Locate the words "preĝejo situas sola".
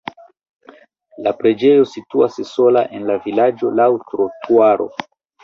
1.41-2.83